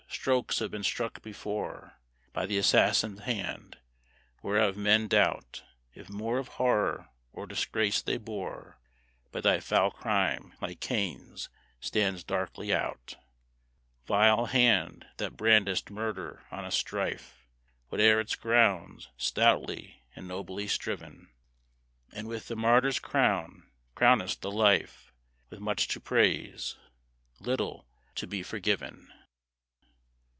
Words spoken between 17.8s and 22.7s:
Whate'er its grounds, stoutly and nobly striven, And with the